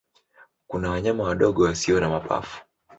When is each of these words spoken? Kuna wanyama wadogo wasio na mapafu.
Kuna 0.67 0.89
wanyama 0.89 1.23
wadogo 1.23 1.63
wasio 1.63 1.99
na 1.99 2.09
mapafu. 2.09 2.61